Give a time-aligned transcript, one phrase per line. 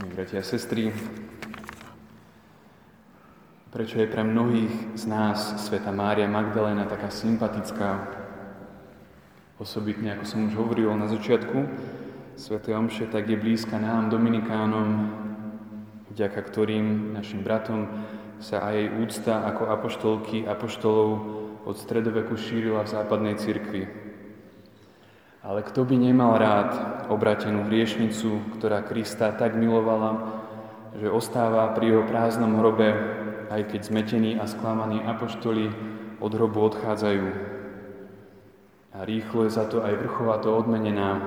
[0.00, 0.88] Bratia a sestry,
[3.68, 8.08] prečo je pre mnohých z nás Sveta Mária Magdalena taká sympatická,
[9.60, 11.68] osobitne, ako som už hovoril na začiatku,
[12.32, 15.12] Svete Omše, tak je blízka nám, Dominikánom,
[16.16, 17.84] vďaka ktorým, našim bratom,
[18.40, 21.08] sa aj jej úcta ako apoštolky, apoštolov
[21.68, 24.09] od stredoveku šírila v západnej cirkvi.
[25.40, 26.72] Ale kto by nemal rád
[27.08, 30.44] obratenú hriešnicu, ktorá Krista tak milovala,
[31.00, 32.92] že ostáva pri jeho prázdnom hrobe,
[33.48, 35.72] aj keď zmetení a sklamaní apoštoli
[36.20, 37.28] od hrobu odchádzajú.
[38.92, 41.24] A rýchlo je za to aj vrchovato odmenená,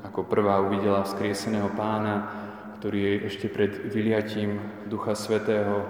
[0.00, 2.32] ako prvá uvidela vzkrieseného pána,
[2.80, 5.86] ktorý jej ešte pred vyliatím Ducha Svetého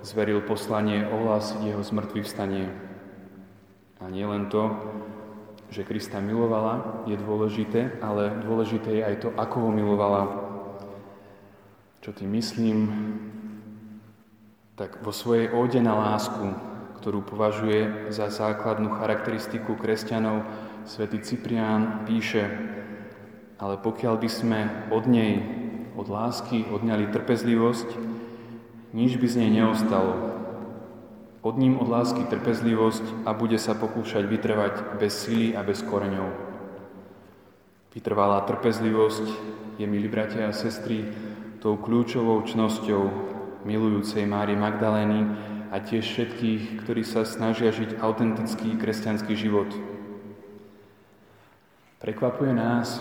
[0.00, 2.70] zveril poslanie ohlásiť jeho zmrtvý vstanie.
[4.00, 4.72] A nie len to,
[5.70, 10.22] že Krista milovala, je dôležité, ale dôležité je aj to, ako ho milovala.
[12.02, 12.78] Čo tým myslím?
[14.74, 16.42] Tak vo svojej óde na lásku,
[16.98, 20.42] ktorú považuje za základnú charakteristiku kresťanov,
[20.90, 22.50] svätý Cyprián píše,
[23.60, 25.38] ale pokiaľ by sme od nej,
[25.94, 27.88] od lásky, odňali trpezlivosť,
[28.90, 30.39] nič by z nej neostalo,
[31.40, 36.28] od ním od lásky trpezlivosť a bude sa pokúšať vytrvať bez sily a bez koreňov.
[37.96, 39.26] Vytrvalá trpezlivosť
[39.80, 41.08] je, milí bratia a sestry,
[41.64, 43.02] tou kľúčovou čnosťou
[43.64, 45.26] milujúcej Mári Magdalény
[45.72, 49.68] a tiež všetkých, ktorí sa snažia žiť autentický kresťanský život.
[52.00, 53.00] Prekvapuje nás,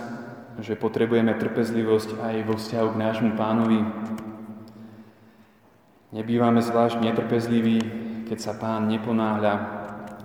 [0.59, 3.79] že potrebujeme trpezlivosť aj vo vzťahu k nášmu pánovi.
[6.11, 7.79] Nebývame zvlášť netrpezliví,
[8.29, 9.53] keď sa Pán neponáhľa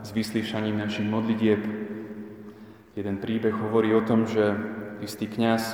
[0.05, 1.65] s vyslyšaním našich modlitieb.
[2.93, 4.53] Jeden príbeh hovorí o tom, že
[5.01, 5.73] istý kňaz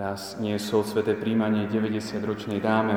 [0.00, 2.96] raz niesol sveté príjmanie 90-ročnej dáme.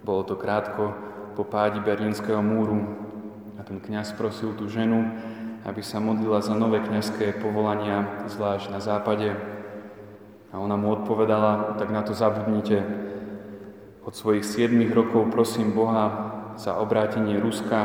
[0.00, 0.96] Bolo to krátko
[1.36, 2.96] po pádi Berlínskeho múru
[3.54, 5.04] a ten kňaz prosil tú ženu,
[5.68, 9.36] aby sa modlila za nové kňazské povolania, zvlášť na západe.
[10.48, 12.80] A ona mu odpovedala, tak na to zabudnite.
[14.00, 17.80] Od svojich 7 rokov prosím Boha, za obrátenie Ruska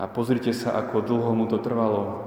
[0.00, 2.26] a pozrite sa, ako dlho mu to trvalo.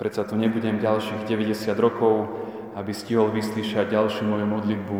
[0.00, 2.32] Predsa tu nebudem ďalších 90 rokov,
[2.72, 4.98] aby stihol vyslyšať ďalšiu moju modlitbu.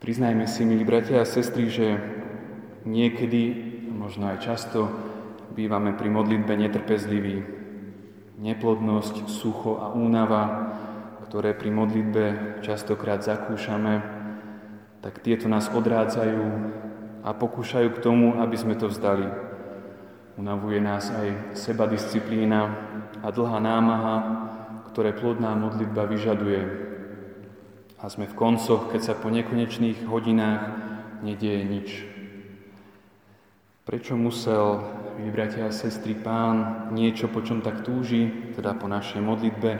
[0.00, 2.00] Priznajme si, milí bratia a sestry, že
[2.88, 3.42] niekedy,
[3.92, 4.88] možno aj často,
[5.52, 7.36] bývame pri modlitbe netrpezliví.
[8.40, 10.72] Neplodnosť, sucho a únava,
[11.28, 12.24] ktoré pri modlitbe
[12.60, 14.04] častokrát zakúšame,
[15.00, 16.44] tak tieto nás odrádzajú
[17.24, 19.24] a pokúšajú k tomu, aby sme to vzdali.
[20.36, 22.68] Unavuje nás aj seba disciplína
[23.24, 24.16] a dlhá námaha,
[24.92, 26.62] ktoré plodná modlitba vyžaduje.
[27.96, 30.62] A sme v koncoch, keď sa po nekonečných hodinách
[31.24, 31.88] nedieje nič.
[33.88, 34.84] Prečo musel,
[35.16, 39.72] vybratia a sestry, pán niečo, po čom tak túži, teda po našej modlitbe,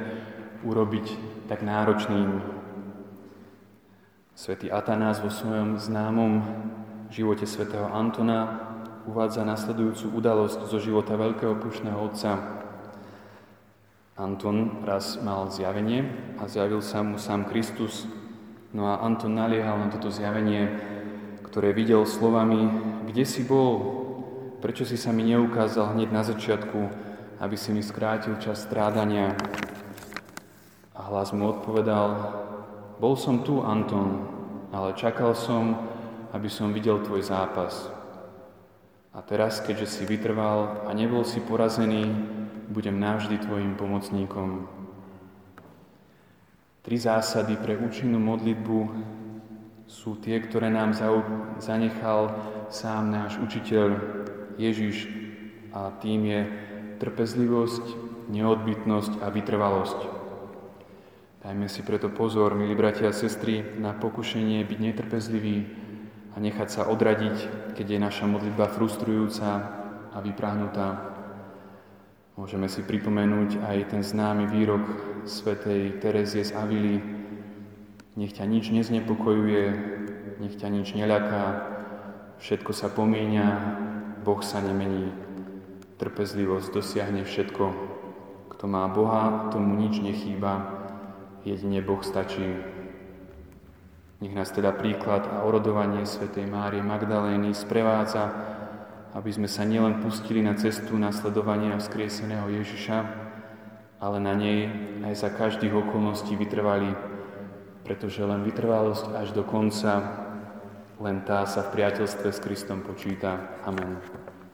[0.65, 1.07] urobiť
[1.49, 2.41] tak náročným?
[4.33, 6.33] Svetý Atanás vo svojom známom
[7.15, 8.59] živote svätého Antona
[9.07, 12.43] uvádza nasledujúcu udalosť zo života veľkého pušného otca.
[14.19, 16.11] Anton raz mal zjavenie
[16.43, 18.11] a zjavil sa mu sám Kristus,
[18.75, 20.75] no a Anton naliehal na toto zjavenie,
[21.47, 22.67] ktoré videl slovami,
[23.07, 23.79] kde si bol,
[24.59, 26.81] prečo si sa mi neukázal hneď na začiatku,
[27.39, 29.39] aby si mi skrátil čas strádania.
[30.99, 32.11] A hlas mu odpovedal,
[32.99, 34.27] bol som tu, Anton,
[34.75, 35.94] ale čakal som,
[36.35, 37.87] aby som videl tvoj zápas.
[39.15, 42.11] A teraz, keďže si vytrval a nebol si porazený,
[42.67, 44.67] budem navždy tvojim pomocníkom.
[46.83, 48.79] Tri zásady pre účinnú modlitbu
[49.87, 50.91] sú tie, ktoré nám
[51.63, 52.35] zanechal
[52.67, 53.95] sám náš učiteľ
[54.59, 55.07] Ježiš
[55.71, 56.41] a tým je
[56.99, 57.85] trpezlivosť,
[58.35, 60.01] neodbytnosť a vytrvalosť.
[61.47, 65.84] Dajme si preto pozor, milí bratia a sestry, na pokušenie byť netrpezlivý,
[66.35, 67.37] a nechať sa odradiť,
[67.79, 69.51] keď je naša modlitba frustrujúca
[70.11, 71.15] a vyprahnutá.
[72.35, 74.83] Môžeme si pripomenúť aj ten známy výrok
[75.23, 76.99] svätej Terezie z Avily.
[78.19, 79.65] Nech ťa nič neznepokojuje,
[80.43, 81.45] nech ťa nič neľaká,
[82.43, 83.47] všetko sa pomíňa,
[84.27, 85.15] Boh sa nemení.
[86.03, 87.65] Trpezlivosť dosiahne všetko.
[88.51, 90.83] Kto má Boha, tomu nič nechýba,
[91.47, 92.59] jedine Boh stačí.
[94.25, 98.33] Nech nás teda príklad a orodovanie svätej Márie Magdalény sprevádza,
[99.13, 102.99] aby sme sa nielen pustili na cestu nasledovania vzkrieseného Ježiša,
[104.01, 104.73] ale na nej
[105.05, 106.97] aj za každých okolností vytrvali,
[107.85, 109.93] pretože len vytrvalosť až do konca,
[111.05, 113.61] len tá sa v priateľstve s Kristom počíta.
[113.69, 114.01] Amen.